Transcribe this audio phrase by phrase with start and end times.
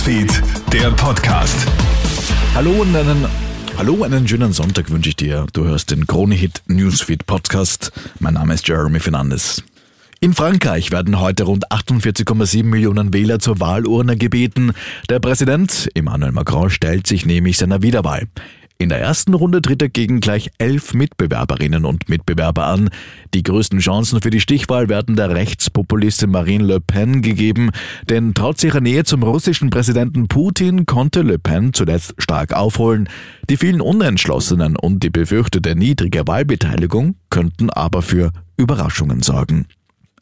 [0.00, 1.54] Newsfeed, der Podcast.
[2.54, 3.26] Hallo und einen,
[3.76, 5.46] hallo, einen schönen Sonntag wünsche ich dir.
[5.52, 7.92] Du hörst den Krone-Hit Newsfeed Podcast.
[8.18, 9.62] Mein Name ist Jeremy Fernandes.
[10.20, 14.72] In Frankreich werden heute rund 48,7 Millionen Wähler zur Wahlurne gebeten.
[15.10, 18.26] Der Präsident Emmanuel Macron stellt sich nämlich seiner Wiederwahl.
[18.80, 22.88] In der ersten Runde tritt er gegen gleich elf Mitbewerberinnen und Mitbewerber an.
[23.34, 27.72] Die größten Chancen für die Stichwahl werden der Rechtspopulistin Marine Le Pen gegeben,
[28.08, 33.10] denn trotz ihrer Nähe zum russischen Präsidenten Putin konnte Le Pen zuletzt stark aufholen.
[33.50, 39.66] Die vielen Unentschlossenen und die befürchtete niedrige Wahlbeteiligung könnten aber für Überraschungen sorgen.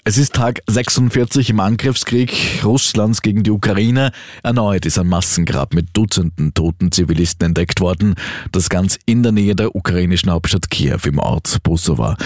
[0.08, 4.10] Es ist Tag 46 im Angriffskrieg Russlands gegen die Ukraine.
[4.42, 8.14] Erneut ist ein Massengrab mit Dutzenden toten Zivilisten entdeckt worden.
[8.50, 12.16] Das ganz in der Nähe der ukrainischen Hauptstadt Kiew im Ort Busowa.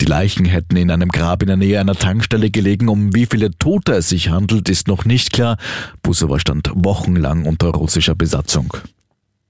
[0.00, 2.88] Die Leichen hätten in einem Grab in der Nähe einer Tankstelle gelegen.
[2.88, 5.56] Um wie viele Tote es sich handelt, ist noch nicht klar.
[6.04, 8.74] Busowa stand wochenlang unter russischer Besatzung.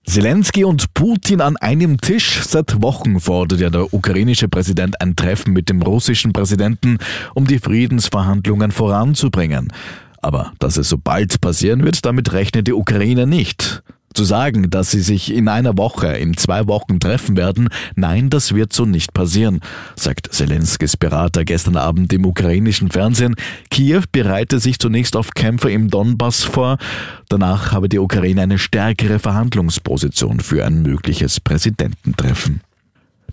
[0.06, 2.42] Zelensky und Putin an einem Tisch.
[2.42, 6.98] Seit Wochen fordert ja der ukrainische Präsident ein Treffen mit dem russischen Präsidenten,
[7.34, 9.72] um die Friedensverhandlungen voranzubringen.
[10.20, 13.82] Aber dass es so bald passieren wird, damit rechnet die Ukraine nicht.
[14.14, 18.54] Zu sagen, dass sie sich in einer Woche, in zwei Wochen treffen werden, nein, das
[18.54, 19.58] wird so nicht passieren,
[19.96, 23.34] sagt Zelenskis Berater gestern Abend im ukrainischen Fernsehen.
[23.72, 26.78] Kiew bereite sich zunächst auf Kämpfe im Donbass vor.
[27.28, 32.60] Danach habe die Ukraine eine stärkere Verhandlungsposition für ein mögliches Präsidententreffen.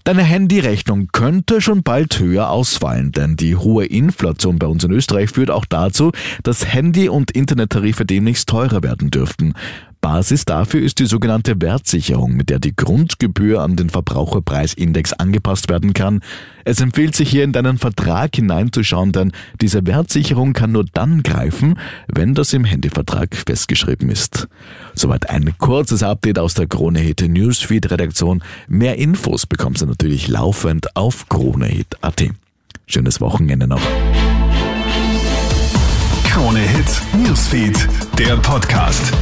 [0.04, 5.30] Deine Handyrechnung könnte schon bald höher ausfallen, denn die hohe Inflation bei uns in Österreich
[5.30, 9.54] führt auch dazu, dass Handy- und Internettarife demnächst teurer werden dürften.
[10.02, 15.94] Basis dafür ist die sogenannte Wertsicherung, mit der die Grundgebühr an den Verbraucherpreisindex angepasst werden
[15.94, 16.21] kann.
[16.66, 21.79] Es empfiehlt sich hier in deinen Vertrag hineinzuschauen, denn diese Wertsicherung kann nur dann greifen,
[22.07, 24.47] wenn das im Handyvertrag festgeschrieben ist.
[24.95, 28.44] Soweit ein kurzes Update aus der Kronehit Newsfeed Redaktion.
[28.67, 32.23] Mehr Infos bekommst du natürlich laufend auf kronehit.at.
[32.88, 33.81] Schönes Wochenende noch.
[36.25, 39.13] Krone Hit Newsfeed, der Podcast.